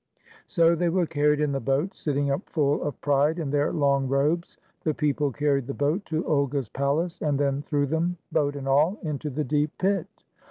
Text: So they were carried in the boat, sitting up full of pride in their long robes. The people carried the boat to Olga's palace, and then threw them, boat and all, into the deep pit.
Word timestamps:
So 0.47 0.73
they 0.73 0.89
were 0.89 1.05
carried 1.05 1.39
in 1.39 1.51
the 1.51 1.59
boat, 1.59 1.93
sitting 1.95 2.31
up 2.31 2.49
full 2.49 2.81
of 2.81 2.99
pride 3.01 3.37
in 3.37 3.51
their 3.51 3.71
long 3.71 4.07
robes. 4.07 4.57
The 4.83 4.95
people 4.95 5.31
carried 5.31 5.67
the 5.67 5.75
boat 5.75 6.05
to 6.05 6.25
Olga's 6.25 6.69
palace, 6.69 7.21
and 7.21 7.39
then 7.39 7.61
threw 7.61 7.85
them, 7.85 8.17
boat 8.31 8.55
and 8.55 8.67
all, 8.67 8.97
into 9.03 9.29
the 9.29 9.43
deep 9.43 9.77
pit. 9.77 10.07